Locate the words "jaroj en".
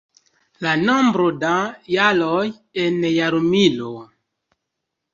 1.97-3.01